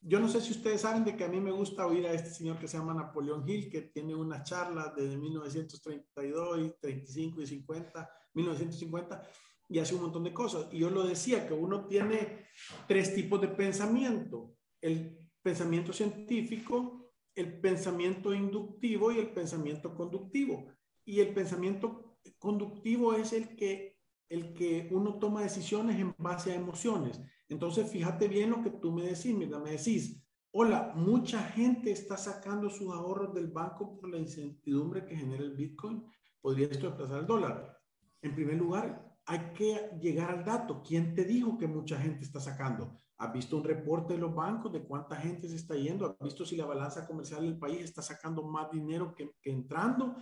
[0.06, 2.30] yo no sé si ustedes saben de que a mí me gusta oír a este
[2.30, 7.47] señor que se llama Napoleón Hill, que tiene una charla desde 1932 y 35 y
[7.47, 9.24] 50, 1950,
[9.70, 10.68] y hace un montón de cosas.
[10.74, 12.47] Y yo lo decía, que uno tiene
[12.86, 14.58] tres tipos de pensamiento.
[14.82, 20.68] El pensamiento científico, el pensamiento inductivo y el pensamiento conductivo.
[21.06, 23.97] Y el pensamiento conductivo es el que,
[24.30, 27.20] el que uno toma decisiones en base a emociones.
[27.49, 32.18] Entonces, fíjate bien lo que tú me decís, mira, me decís, hola, mucha gente está
[32.18, 36.04] sacando sus ahorros del banco por la incertidumbre que genera el Bitcoin.
[36.41, 37.78] ¿Podría esto desplazar el dólar?
[38.22, 40.82] En primer lugar, hay que llegar al dato.
[40.82, 43.01] ¿Quién te dijo que mucha gente está sacando?
[43.18, 46.06] ¿Has visto un reporte de los bancos de cuánta gente se está yendo?
[46.06, 50.18] ¿Has visto si la balanza comercial del país está sacando más dinero que, entrando?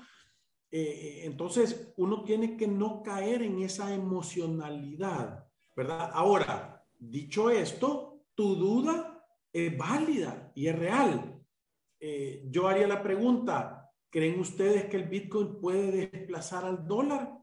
[0.72, 5.46] Eh, entonces, uno tiene que no caer en esa emocionalidad,
[5.76, 6.10] ¿verdad?
[6.14, 11.44] Ahora, Dicho esto, tu duda es válida y es real.
[12.00, 17.40] Eh, yo haría la pregunta, ¿creen ustedes que el Bitcoin puede desplazar al dólar?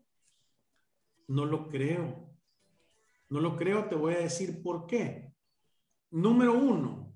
[1.26, 2.30] No lo creo.
[3.30, 5.34] No lo creo, te voy a decir por qué.
[6.12, 7.07] Número uno,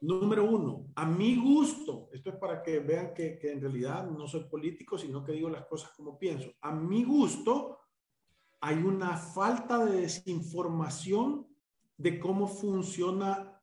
[0.00, 4.44] número uno, a mi gusto, esto es para que vean que, en realidad no soy
[4.44, 6.52] político, sino que digo las cosas como pienso.
[6.60, 7.78] A mi gusto,
[8.60, 11.46] hay una falta de desinformación
[11.96, 13.60] de cómo funciona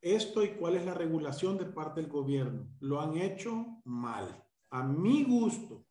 [0.00, 2.68] esto y cuál es la regulación de parte del gobierno.
[2.80, 5.86] Lo han hecho mal, a mi gusto.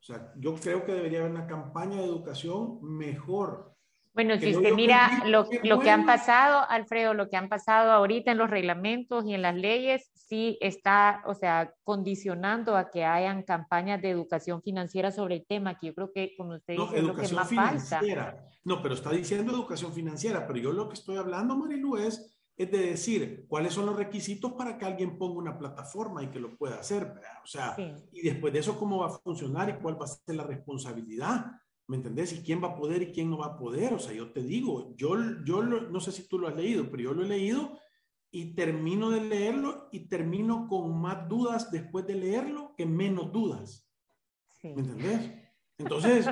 [0.00, 3.75] O sea, yo creo que debería haber una campaña de educación mejor
[4.16, 8.32] bueno, si usted mira lo, lo que han pasado, Alfredo, lo que han pasado ahorita
[8.32, 13.42] en los reglamentos y en las leyes, sí está, o sea, condicionando a que hayan
[13.42, 17.04] campañas de educación financiera sobre el tema, que yo creo que, como usted dice, es
[17.04, 18.42] lo que más financiera.
[18.64, 22.70] No, pero está diciendo educación financiera, pero yo lo que estoy hablando, Marilu, es, es
[22.70, 26.56] de decir cuáles son los requisitos para que alguien ponga una plataforma y que lo
[26.56, 27.12] pueda hacer.
[27.44, 27.76] O sea,
[28.12, 31.44] y después de eso, cómo va a funcionar y cuál va a ser la responsabilidad.
[31.88, 32.32] ¿Me entendés?
[32.32, 33.94] ¿Y quién va a poder y quién no va a poder?
[33.94, 35.14] O sea, yo te digo, yo,
[35.44, 37.78] yo no sé si tú lo has leído, pero yo lo he leído
[38.30, 43.88] y termino de leerlo y termino con más dudas después de leerlo que menos dudas.
[44.62, 45.32] ¿Me entendés?
[45.78, 46.26] Entonces,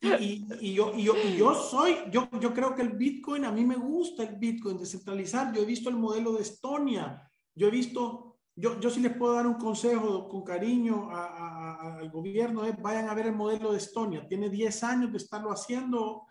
[0.00, 3.52] y, y, yo, y, yo, y yo soy, yo, yo creo que el Bitcoin, a
[3.52, 5.54] mí me gusta el Bitcoin descentralizar.
[5.54, 9.34] Yo he visto el modelo de Estonia, yo he visto yo, yo sí les puedo
[9.34, 14.26] dar un consejo con cariño al gobierno, es vayan a ver el modelo de Estonia.
[14.28, 16.26] Tiene 10 años de estarlo haciendo,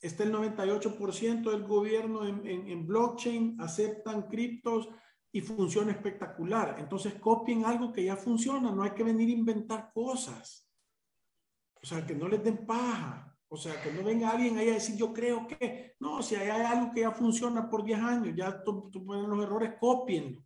[0.00, 4.88] está el 98% del gobierno en, en, blockchain, aceptan criptos
[5.30, 6.76] y funciona espectacular.
[6.78, 10.70] Entonces copien algo que ya funciona, no hay que venir a inventar cosas.
[11.82, 13.22] O sea, que no les den paja.
[13.48, 16.48] O sea, que no venga alguien ahí a decir, yo creo que, no, si hay
[16.48, 20.45] algo que ya funciona por 10 años, ya tú, tú pones los errores, copienlo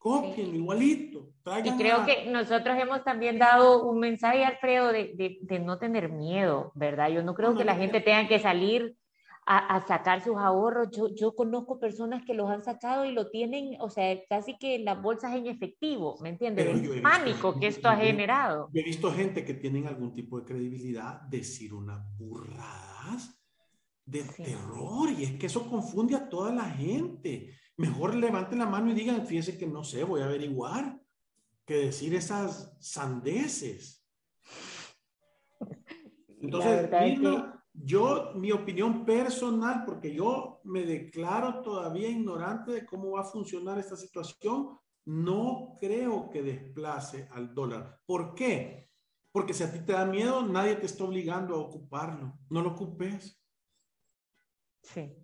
[0.00, 1.28] Copien igualito.
[1.62, 6.72] Y creo que nosotros hemos también dado un mensaje, Alfredo, de, de, no tener miedo,
[6.74, 7.10] ¿verdad?
[7.10, 8.96] Yo no creo que la gente tenga que salir
[9.44, 10.88] a, a, sacar sus ahorros.
[10.90, 14.78] Yo, yo conozco personas que los han sacado y lo tienen, o sea, casi que
[14.78, 16.66] las bolsas en efectivo, ¿me entiendes?
[16.66, 18.70] El pánico que esto ha generado.
[18.72, 23.38] he visto gente que tienen algún tipo de credibilidad decir unas burradas
[24.06, 28.90] de terror y es que eso confunde a toda la gente mejor levanten la mano
[28.90, 31.00] y digan, fíjense que no sé, voy a averiguar,
[31.64, 34.06] que decir esas sandeces.
[36.42, 36.90] Entonces,
[37.72, 43.78] yo, mi opinión personal, porque yo me declaro todavía ignorante de cómo va a funcionar
[43.78, 47.98] esta situación, no creo que desplace al dólar.
[48.04, 48.90] ¿Por qué?
[49.32, 52.38] Porque si a ti te da miedo, nadie te está obligando a ocuparlo.
[52.50, 53.42] No lo ocupes.
[54.82, 55.19] Sí.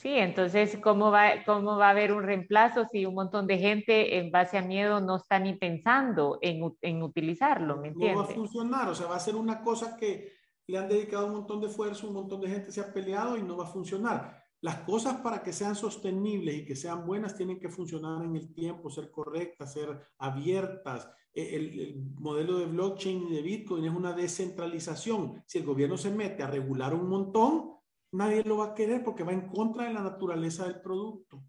[0.00, 4.16] Sí, entonces, ¿cómo va, ¿cómo va a haber un reemplazo si un montón de gente
[4.16, 7.76] en base a miedo no está ni pensando en, en utilizarlo?
[7.76, 8.16] ¿Me entiendes?
[8.16, 10.32] No va a funcionar, o sea, va a ser una cosa que
[10.68, 13.42] le han dedicado un montón de esfuerzo, un montón de gente se ha peleado y
[13.42, 14.42] no va a funcionar.
[14.62, 18.54] las cosas para que sean sostenibles y que sean buenas tienen que funcionar en el
[18.54, 21.10] tiempo, ser correctas, ser abiertas.
[21.34, 25.42] E, el, modelo de blockchain y de Bitcoin es una descentralización.
[25.46, 27.79] Si el gobierno se mete a regular un montón,
[28.12, 31.42] nadie lo va a querer porque va en contra de la naturaleza del producto.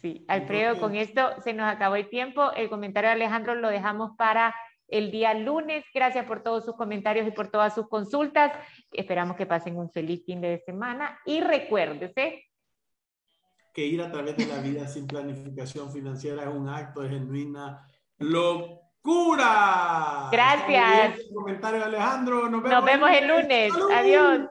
[0.00, 2.52] Sí, Alfredo, con esto se nos acabó el tiempo.
[2.52, 4.54] El comentario de Alejandro lo dejamos para
[4.88, 5.84] el día lunes.
[5.92, 8.52] Gracias por todos sus comentarios y por todas sus consultas.
[8.92, 12.46] Esperamos que pasen un feliz fin de semana y recuérdese
[13.72, 17.86] que ir a través de la vida sin planificación financiera es un acto de genuina
[18.18, 18.88] locura.
[20.32, 21.20] Gracias.
[21.32, 22.48] Comentario Alejandro.
[22.50, 23.72] Nos vemos, el lunes.
[23.94, 24.48] Adiós.